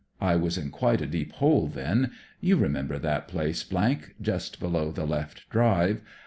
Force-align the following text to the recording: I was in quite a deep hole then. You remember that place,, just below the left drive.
I 0.19 0.35
was 0.35 0.57
in 0.57 0.71
quite 0.71 0.99
a 0.99 1.05
deep 1.05 1.33
hole 1.33 1.67
then. 1.67 2.09
You 2.39 2.57
remember 2.57 2.97
that 2.97 3.27
place,, 3.27 3.63
just 4.19 4.59
below 4.59 4.91
the 4.91 5.05
left 5.05 5.47
drive. 5.51 6.01